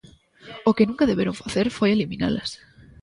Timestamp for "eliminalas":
1.91-2.49